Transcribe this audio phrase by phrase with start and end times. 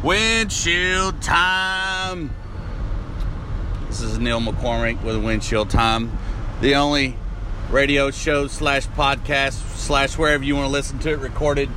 [0.00, 2.32] Windshield time.
[3.88, 6.16] This is Neil McCormick with Windshield Time,
[6.60, 7.16] the only
[7.68, 11.68] radio show slash podcast slash wherever you want to listen to it recorded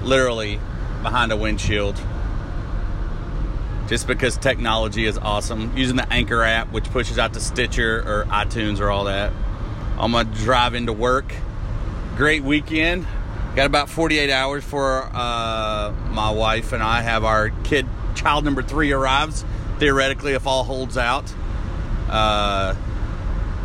[0.00, 0.60] literally
[1.02, 2.00] behind a windshield.
[3.88, 8.26] Just because technology is awesome, using the Anchor app, which pushes out to Stitcher or
[8.26, 9.32] iTunes or all that.
[9.98, 11.34] I'm gonna drive into work.
[12.16, 13.08] Great weekend.
[13.56, 18.62] Got about 48 hours for uh, my wife and I have our kid, child number
[18.62, 19.44] three, arrives.
[19.78, 21.32] Theoretically, if all holds out.
[22.08, 22.74] Uh,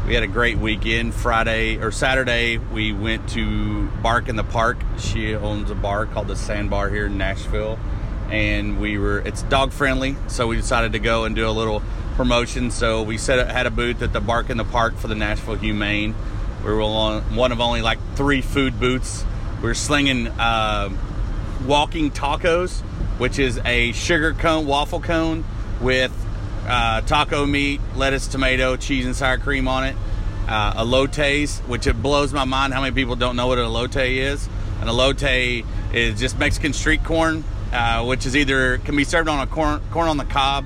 [0.07, 1.13] we had a great weekend.
[1.13, 4.77] Friday or Saturday, we went to Bark in the Park.
[4.97, 7.79] She owns a bar called the Sandbar here in Nashville,
[8.29, 11.81] and we were it's dog friendly, so we decided to go and do a little
[12.15, 12.69] promotion.
[12.69, 15.15] So we set up had a booth at the Bark in the Park for the
[15.15, 16.15] Nashville Humane.
[16.65, 19.23] We were on one of only like three food booths
[19.63, 20.89] we are slinging uh,
[21.65, 22.81] walking tacos,
[23.17, 25.45] which is a sugar cone, waffle cone
[25.79, 26.11] with
[26.67, 29.95] uh, taco meat, lettuce, tomato, cheese, and sour cream on it.
[30.49, 34.05] Uh, elotes, which it blows my mind how many people don't know what an elote
[34.05, 34.47] is.
[34.81, 39.39] An elote is just Mexican street corn, uh, which is either can be served on
[39.39, 40.65] a corn corn on the cob,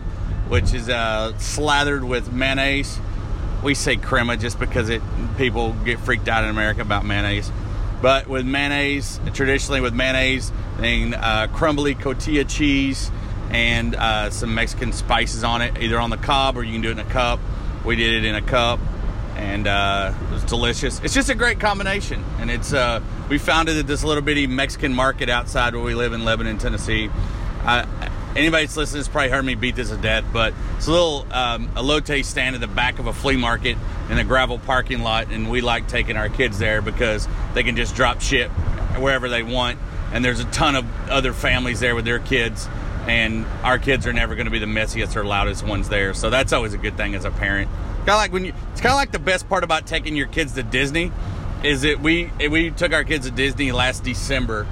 [0.49, 2.99] which is uh, slathered with mayonnaise.
[3.63, 5.03] We say crema just because it
[5.37, 7.51] people get freaked out in America about mayonnaise
[8.01, 13.11] but with mayonnaise, traditionally with mayonnaise and uh, crumbly cotija cheese
[13.49, 16.89] and uh, some Mexican spices on it, either on the cob or you can do
[16.89, 17.39] it in a cup.
[17.85, 18.79] We did it in a cup,
[19.35, 20.99] and uh, it was delicious.
[21.01, 24.47] It's just a great combination, and it's uh, we found it at this little bitty
[24.47, 27.09] Mexican market outside where we live in Lebanon, Tennessee.
[28.37, 31.25] Anybody that's listening has probably heard me beat this to death, but it's a little
[31.31, 33.77] um, elote stand at the back of a flea market
[34.09, 37.75] in a gravel parking lot, and we like taking our kids there because they can
[37.75, 38.49] just drop shit
[38.99, 39.79] wherever they want.
[40.13, 42.67] And there's a ton of other families there with their kids,
[43.07, 46.13] and our kids are never going to be the messiest or loudest ones there.
[46.13, 47.69] So that's always a good thing as a parent.
[47.99, 50.27] Kind of like when you, it's kind of like the best part about taking your
[50.27, 51.11] kids to Disney
[51.63, 54.67] is that we we took our kids to Disney last December,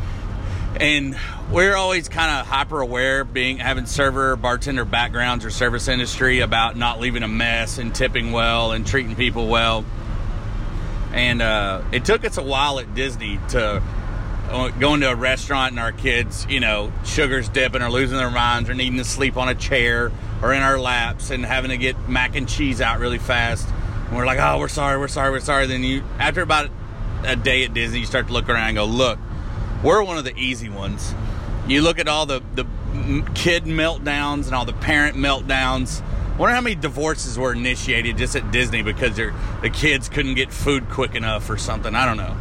[0.79, 1.17] and
[1.51, 6.75] we're always kind of hyper aware being having server bartender backgrounds or service industry about
[6.75, 9.85] not leaving a mess and tipping well and treating people well.
[11.13, 13.81] And uh, it took us a while at disney to
[14.49, 18.29] uh, go into a restaurant and our kids you know sugar's dipping or losing their
[18.29, 20.11] minds or needing to sleep on a chair
[20.41, 23.67] or in our laps and having to get mac and cheese out really fast.
[24.07, 25.67] And we're like oh we're sorry we're sorry we're sorry.
[25.67, 26.69] Then you after about
[27.23, 29.17] a day at disney you start to look around and go look
[29.83, 31.13] we're one of the easy ones
[31.67, 32.65] you look at all the, the
[33.33, 36.01] kid meltdowns and all the parent meltdowns.
[36.37, 40.89] Wonder how many divorces were initiated just at Disney because the kids couldn't get food
[40.89, 41.95] quick enough or something.
[41.95, 42.35] I don't know.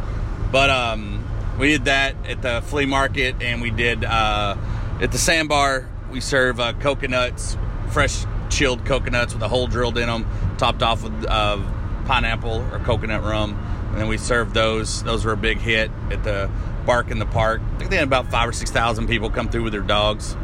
[0.51, 1.25] But um,
[1.57, 4.57] we did that at the flea market, and we did uh,
[5.01, 5.89] at the sandbar.
[6.11, 7.57] We serve uh, coconuts,
[7.89, 11.59] fresh chilled coconuts with a hole drilled in them, topped off with uh,
[12.05, 13.57] pineapple or coconut rum,
[13.91, 15.03] and then we served those.
[15.03, 16.49] Those were a big hit at the
[16.85, 17.61] bark in the park.
[17.61, 20.35] I think they had about five or six thousand people come through with their dogs,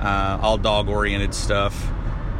[0.00, 1.90] uh, all dog oriented stuff.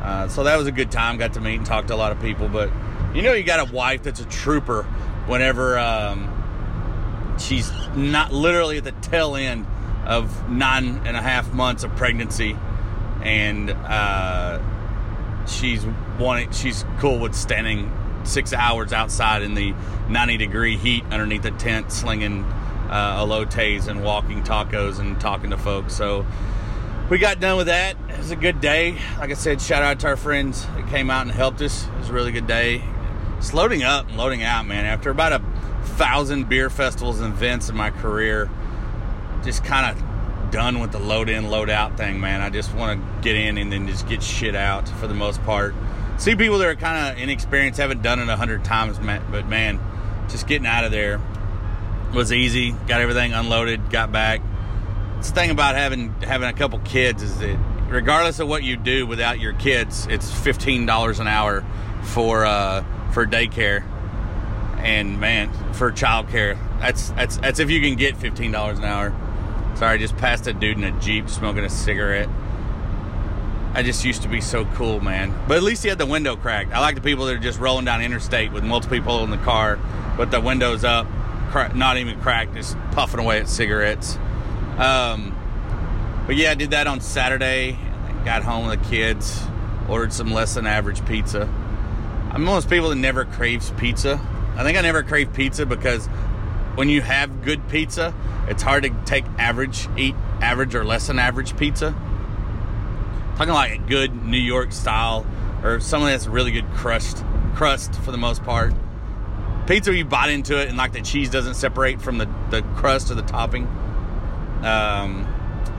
[0.02, 1.16] Uh, so that was a good time.
[1.16, 2.48] Got to meet and talk to a lot of people.
[2.48, 2.70] But
[3.14, 4.84] you know, you got a wife that's a trooper.
[5.26, 9.66] Whenever um, she's not literally at the tail end
[10.04, 12.56] of nine and a half months of pregnancy,
[13.22, 14.60] and uh,
[15.46, 15.84] she's
[16.18, 17.92] wanting, she's cool with standing
[18.24, 19.74] six hours outside in the
[20.08, 22.44] 90 degree heat underneath a tent, slinging
[22.90, 25.94] uh, elotes and walking tacos and talking to folks.
[25.94, 26.26] So
[27.08, 27.96] we got done with that.
[28.08, 28.98] It was a good day.
[29.18, 31.86] Like I said, shout out to our friends that came out and helped us.
[31.86, 32.82] It was a really good day.
[33.38, 34.84] It's loading up and loading out, man.
[34.84, 35.42] After about a
[35.96, 38.50] thousand beer festivals and events in my career,
[39.44, 42.40] just kind of done with the load in, load out thing, man.
[42.40, 45.42] I just want to get in and then just get shit out for the most
[45.44, 45.74] part.
[46.18, 49.78] See people that are kind of inexperienced, haven't done it a hundred times, but man,
[50.28, 51.20] just getting out of there
[52.12, 52.72] was easy.
[52.72, 54.40] Got everything unloaded, got back.
[55.18, 57.58] It's the thing about having having a couple kids is that
[57.88, 61.64] regardless of what you do without your kids, it's fifteen dollars an hour
[62.02, 63.82] for uh, for daycare,
[64.78, 69.14] and man, for childcare, that's that's that's if you can get fifteen dollars an hour.
[69.76, 72.28] Sorry, I just passed a dude in a jeep smoking a cigarette.
[73.74, 75.38] I just used to be so cool, man.
[75.46, 76.72] But at least he had the window cracked.
[76.72, 79.36] I like the people that are just rolling down interstate with multiple people in the
[79.36, 79.78] car,
[80.18, 81.06] with the windows up
[81.74, 84.16] not even cracked, just puffing away at cigarettes.
[84.78, 85.34] Um,
[86.26, 87.78] but yeah, I did that on Saturday.
[88.24, 89.42] Got home with the kids,
[89.88, 91.42] ordered some less than average pizza.
[92.32, 94.20] I'm one of those people that never craves pizza.
[94.56, 96.06] I think I never crave pizza because
[96.74, 98.14] when you have good pizza,
[98.48, 101.94] it's hard to take average, eat average or less than average pizza.
[103.36, 105.26] talking like a good New York style
[105.62, 108.74] or something that's really good crust crust for the most part.
[109.66, 113.10] Pizza you bite into it and like the cheese doesn't separate from the, the crust
[113.10, 113.66] or the topping.
[114.62, 115.26] Um,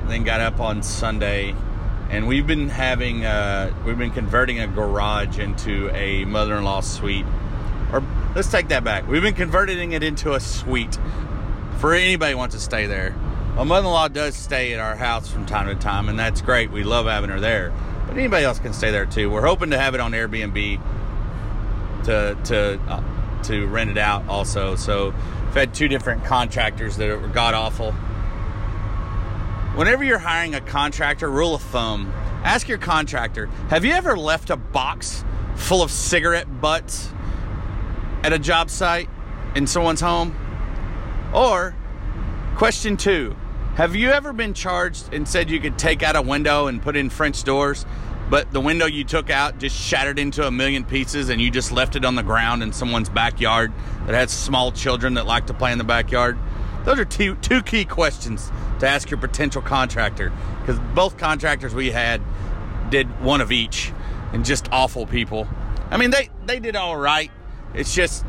[0.07, 1.55] then got up on Sunday
[2.09, 7.25] and we've been having uh, we've been converting a garage into a mother-in-law suite.
[7.93, 8.03] Or
[8.35, 9.07] let's take that back.
[9.07, 10.97] We've been converting it into a suite
[11.77, 13.11] for anybody who wants to stay there.
[13.55, 16.71] My mother-in-law does stay at our house from time to time and that's great.
[16.71, 17.73] We love having her there.
[18.05, 19.29] But anybody else can stay there too.
[19.29, 20.81] We're hoping to have it on airbnb
[22.03, 23.03] to to uh,
[23.45, 24.75] to rent it out also.
[24.75, 25.13] So
[25.47, 27.93] i've had two different contractors that were god awful.
[29.75, 32.11] Whenever you're hiring a contractor, rule of thumb,
[32.43, 35.23] ask your contractor, have you ever left a box
[35.55, 37.11] full of cigarette butts
[38.23, 39.09] at a job site
[39.55, 40.35] in someone's home?
[41.33, 41.75] Or,
[42.55, 43.35] question two,
[43.75, 46.95] have you ever been charged and said you could take out a window and put
[46.95, 47.85] in French doors,
[48.29, 51.71] but the window you took out just shattered into a million pieces and you just
[51.71, 53.71] left it on the ground in someone's backyard
[54.05, 56.37] that has small children that like to play in the backyard?
[56.83, 61.91] Those are two, two key questions to ask your potential contractor because both contractors we
[61.91, 62.21] had
[62.89, 63.91] did one of each
[64.33, 65.47] and just awful people.
[65.89, 67.31] I mean, they, they did all right.
[67.73, 68.25] It's just,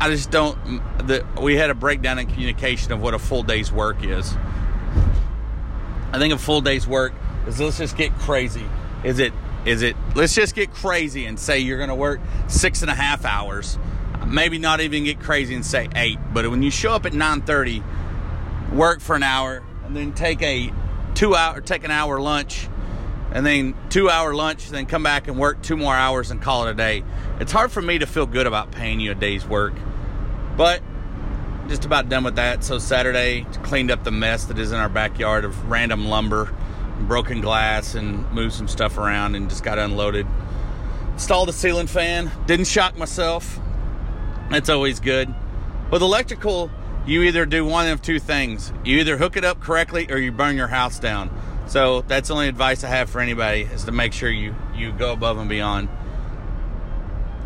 [0.00, 0.58] I just don't,
[1.06, 4.34] the, we had a breakdown in communication of what a full day's work is.
[6.12, 7.14] I think a full day's work
[7.46, 8.64] is let's just get crazy.
[9.04, 9.32] Is it,
[9.64, 13.24] is it, let's just get crazy and say you're to work six and a half
[13.24, 13.78] hours
[14.26, 16.18] maybe not even get crazy and say eight.
[16.32, 17.82] But when you show up at 9:30,
[18.72, 20.72] work for an hour, and then take a
[21.14, 22.68] two hour, take an hour lunch,
[23.32, 26.66] and then two hour lunch, then come back and work two more hours and call
[26.66, 27.04] it a day.
[27.40, 29.74] It's hard for me to feel good about paying you a day's work,
[30.56, 30.82] but
[31.68, 32.64] just about done with that.
[32.64, 36.52] So Saturday, cleaned up the mess that is in our backyard of random lumber,
[37.06, 40.26] broken glass, and moved some stuff around, and just got unloaded.
[41.14, 42.30] Installed a ceiling fan.
[42.46, 43.60] Didn't shock myself.
[44.50, 45.34] That's always good.
[45.90, 46.70] With electrical,
[47.06, 48.72] you either do one of two things.
[48.84, 51.30] You either hook it up correctly or you burn your house down.
[51.66, 54.92] So that's the only advice I have for anybody is to make sure you, you
[54.92, 55.88] go above and beyond.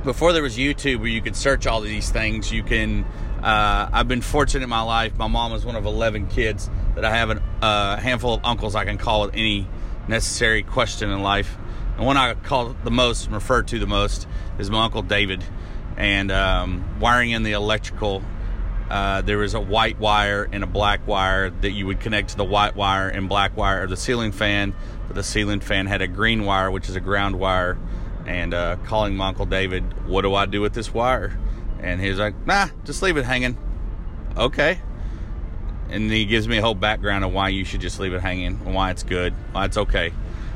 [0.05, 3.05] Before there was YouTube where you could search all of these things, you can.
[3.43, 5.17] Uh, I've been fortunate in my life.
[5.17, 8.75] My mom is one of 11 kids that I have a uh, handful of uncles
[8.75, 9.67] I can call with any
[10.09, 11.57] necessary question in life.
[11.97, 14.27] And one I call the most and refer to the most
[14.59, 15.43] is my uncle David
[15.97, 18.23] and um, wiring in the electrical.
[18.91, 22.37] Uh, there was a white wire and a black wire that you would connect to
[22.37, 24.75] the white wire and black wire of the ceiling fan.
[25.07, 27.79] But the ceiling fan had a green wire, which is a ground wire.
[28.27, 31.39] And uh, calling my uncle David, what do I do with this wire?
[31.81, 33.57] And he's like, nah, just leave it hanging.
[34.37, 34.81] Okay.
[35.89, 38.61] And he gives me a whole background of why you should just leave it hanging
[38.65, 40.13] and why it's good, why it's okay.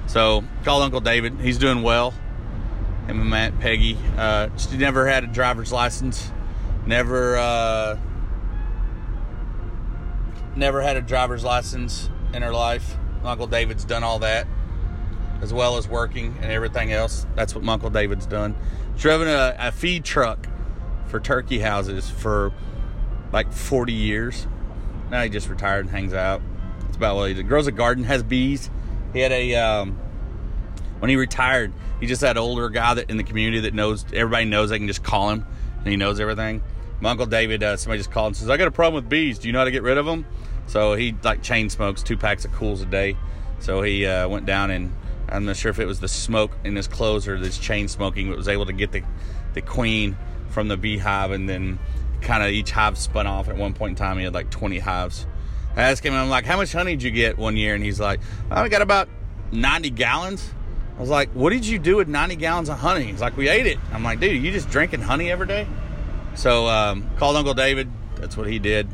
[0.07, 1.41] So called Uncle David.
[1.41, 2.15] He's doing well
[3.11, 3.97] him and Matt Peggy.
[4.17, 6.31] Uh, she never had a driver's license.
[6.87, 7.99] Never, uh,
[10.57, 12.97] never had a driver's license in her life.
[13.25, 14.47] Uncle David's done all that,
[15.43, 17.27] as well as working and everything else.
[17.35, 18.57] That's what Uncle David's done.
[18.97, 20.47] Driven a, a feed truck
[21.07, 22.53] for turkey houses for
[23.33, 24.47] like 40 years.
[25.11, 26.41] Now he just retired and hangs out.
[26.83, 27.49] That's about what he did.
[27.49, 28.71] Grows a garden, has bees.
[29.13, 29.99] He had a um,
[31.01, 34.05] when he retired, he just had an older guy that in the community that knows
[34.13, 35.45] everybody knows they can just call him
[35.79, 36.63] and he knows everything.
[37.01, 39.39] My uncle David, uh, somebody just called and says, "I got a problem with bees.
[39.39, 40.27] Do you know how to get rid of them?"
[40.67, 43.17] So he like chain smokes two packs of Kools a day.
[43.59, 44.93] So he uh, went down and
[45.29, 48.29] I'm not sure if it was the smoke in his clothes or this chain smoking,
[48.29, 49.03] but was able to get the
[49.55, 50.17] the queen
[50.51, 51.79] from the beehive and then
[52.21, 53.49] kind of each hive spun off.
[53.49, 55.27] At one point in time, he had like 20 hives.
[55.77, 58.01] I asked him, I'm like, "How much honey did you get one year?" And he's
[58.01, 59.09] like, "I got about
[59.53, 60.53] 90 gallons."
[61.01, 63.05] I was like, what did you do with 90 gallons of honey?
[63.07, 63.79] He's like, we ate it.
[63.91, 65.67] I'm like, dude, you just drinking honey every day?
[66.35, 67.91] So um, called Uncle David.
[68.17, 68.87] That's what he did.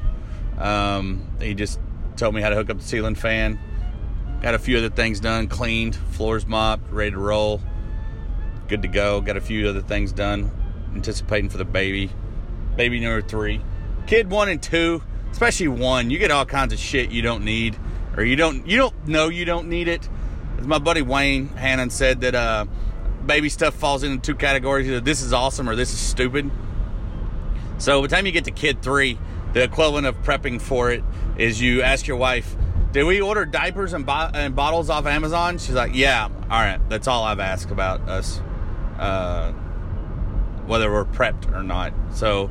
[0.56, 1.80] Um, he just
[2.16, 3.59] told me how to hook up the ceiling fan.
[4.40, 7.61] Got a few other things done, cleaned, floors mopped, ready to roll.
[8.68, 9.21] Good to go.
[9.21, 10.52] Got a few other things done.
[10.95, 12.11] Anticipating for the baby.
[12.76, 13.61] Baby number three.
[14.06, 17.76] Kid one and two, especially one, you get all kinds of shit you don't need.
[18.16, 20.09] Or you don't you don't know you don't need it
[20.59, 22.66] as my buddy Wayne Hannon said, that uh,
[23.25, 26.50] baby stuff falls into two categories: either this is awesome or this is stupid.
[27.78, 29.18] So by the time you get to kid three,
[29.52, 31.04] the equivalent of prepping for it
[31.37, 32.56] is you ask your wife,
[32.92, 36.80] "Did we order diapers and, bo- and bottles off Amazon?" She's like, "Yeah." All right,
[36.88, 38.40] that's all I've asked about us,
[38.99, 39.52] uh,
[40.66, 41.92] whether we're prepped or not.
[42.12, 42.50] So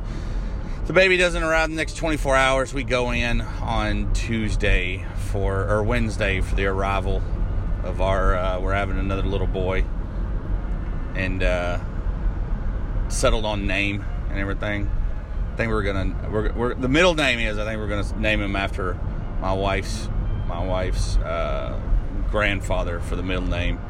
[0.86, 2.74] the baby doesn't arrive in the next 24 hours.
[2.74, 7.22] We go in on Tuesday for or Wednesday for the arrival
[7.84, 8.36] of our.
[8.36, 9.84] Uh, we're having another little boy,
[11.14, 11.78] and uh,
[13.08, 14.90] settled on name and everything.
[15.52, 16.30] I think we're gonna.
[16.30, 17.58] We're, we're the middle name is.
[17.58, 18.98] I think we're gonna name him after
[19.40, 20.08] my wife's
[20.46, 21.80] my wife's uh,
[22.30, 23.80] grandfather for the middle name.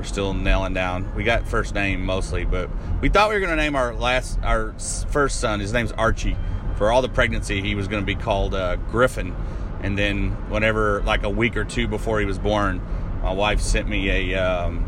[0.00, 1.14] We're still nailing down.
[1.14, 2.70] We got first name mostly, but
[3.02, 4.72] we thought we were gonna name our last our
[5.10, 5.60] first son.
[5.60, 6.38] His name's Archie.
[6.76, 9.36] For all the pregnancy, he was gonna be called uh, Griffin.
[9.82, 12.80] And then whenever, like a week or two before he was born,
[13.22, 14.42] my wife sent me a.
[14.42, 14.86] Um,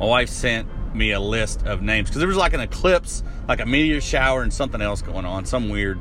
[0.00, 3.60] my wife sent me a list of names because there was like an eclipse, like
[3.60, 6.00] a meteor shower, and something else going on, some weird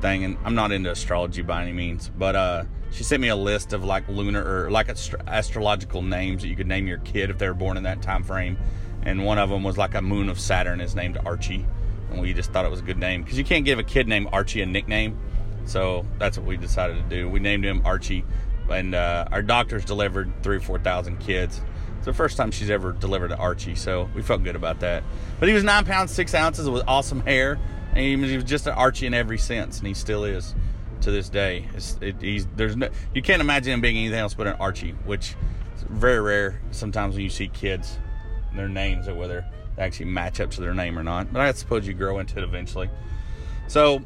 [0.00, 0.24] thing.
[0.24, 3.72] And I'm not into astrology by any means, but uh, she sent me a list
[3.72, 7.38] of like lunar or like astro- astrological names that you could name your kid if
[7.38, 8.58] they were born in that time frame.
[9.02, 11.66] And one of them was like a moon of Saturn is named Archie,
[12.10, 14.06] and we just thought it was a good name because you can't give a kid
[14.06, 15.18] named Archie a nickname.
[15.64, 17.28] So that's what we decided to do.
[17.28, 18.24] We named him Archie,
[18.70, 21.60] and uh, our doctors delivered three or four thousand kids.
[21.96, 25.02] It's the first time she's ever delivered to Archie, so we felt good about that.
[25.40, 27.58] But he was nine pounds six ounces with awesome hair,
[27.94, 30.54] and he was just an Archie in every sense, and he still is
[31.02, 31.68] to this day.
[32.00, 35.34] It, he's there's no you can't imagine him being anything else but an Archie, which
[35.76, 37.98] is very rare sometimes when you see kids
[38.54, 39.44] their names or whether
[39.76, 41.32] they actually match up to their name or not.
[41.32, 42.90] But I suppose you grow into it eventually.
[43.68, 44.02] So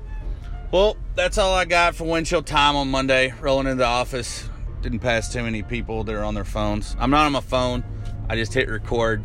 [0.73, 3.33] well, that's all I got for windshield time on Monday.
[3.41, 4.49] Rolling into the office.
[4.83, 6.97] Didn't pass too many people that are on their phones.
[6.99, 7.85] I'm not on my phone.
[8.29, 9.23] I just hit record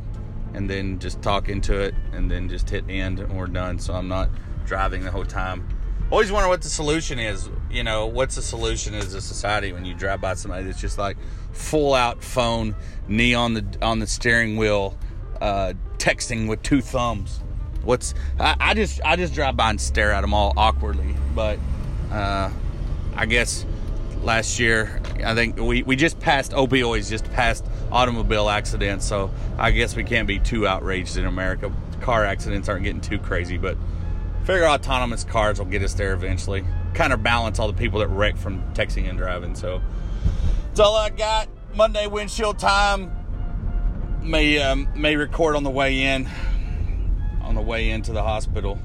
[0.53, 3.79] and then just talk into it and then just hit end and we're done.
[3.79, 4.29] So I'm not
[4.65, 5.67] driving the whole time.
[6.11, 7.49] Always wonder what the solution is.
[7.71, 10.97] You know, what's the solution as a society when you drive by somebody that's just
[10.97, 11.17] like
[11.53, 12.75] full out phone,
[13.07, 14.97] knee on the on the steering wheel,
[15.39, 17.39] uh, texting with two thumbs
[17.83, 21.15] what's I, I, just I just drive by and stare at them all awkwardly.
[21.35, 21.59] But
[22.11, 22.49] uh,
[23.15, 23.65] I guess
[24.21, 29.05] last year I think we, we just passed opioids, just passed automobile accidents.
[29.05, 31.71] So I guess we can't be too outraged in America.
[32.01, 33.77] Car accidents aren't getting too crazy, but
[34.43, 36.63] figure autonomous cars will get us there eventually.
[36.93, 39.55] Kind of balance all the people that wreck from texting and driving.
[39.55, 39.81] So
[40.67, 41.47] that's all I got.
[41.75, 43.11] Monday windshield time.
[44.21, 46.29] May um, may record on the way in
[47.41, 48.77] on the way into the hospital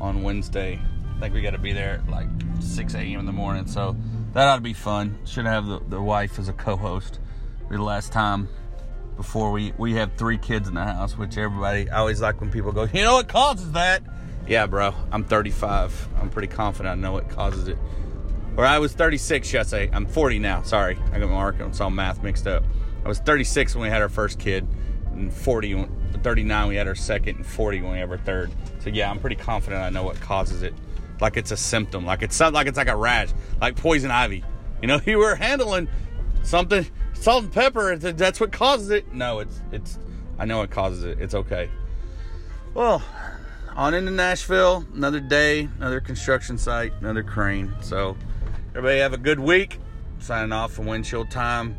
[0.00, 0.80] on Wednesday.
[1.16, 2.28] I think we got to be there at like
[2.60, 3.20] 6 a.m.
[3.20, 3.96] in the morning, so
[4.34, 5.18] that ought to be fun.
[5.24, 7.18] Should have the, the wife as a co-host.
[7.68, 8.48] Be the last time
[9.16, 12.50] before we we have three kids in the house, which everybody I always like when
[12.50, 14.02] people go, you know what causes that?
[14.46, 16.08] Yeah, bro, I'm 35.
[16.20, 17.78] I'm pretty confident I know what causes it.
[18.56, 19.82] Or I was 36 yesterday.
[19.82, 19.90] I say?
[19.94, 20.62] I'm 40 now.
[20.62, 22.64] Sorry, I got my mark and all math mixed up.
[23.04, 24.66] I was 36 when we had our first kid,
[25.12, 25.86] and 40
[26.22, 29.18] 39 we had our second and 40 when we have our third so yeah i'm
[29.18, 30.74] pretty confident i know what causes it
[31.20, 33.28] like it's a symptom like it's not like it's like a rash
[33.60, 34.44] like poison ivy
[34.80, 35.88] you know you were handling
[36.42, 39.98] something salt and pepper that's what causes it no it's it's
[40.38, 41.68] i know it causes it it's okay
[42.74, 43.02] well
[43.78, 47.72] on into nashville another day another construction site another crane.
[47.80, 48.16] So
[48.70, 49.78] everybody have a good week.
[50.18, 51.76] Signing off for windshield time